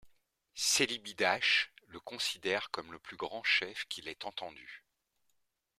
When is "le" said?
1.85-1.99, 2.91-2.97